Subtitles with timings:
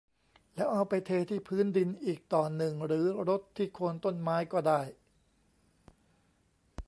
[0.55, 4.81] แล้วเอาไปเทที่พื้นดินอีกต่อหนึ่งหรือรดที่โคนต้นไม้ก็ได้